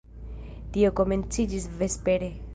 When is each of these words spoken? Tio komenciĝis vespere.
Tio 0.77 0.91
komenciĝis 1.01 1.69
vespere. 1.85 2.35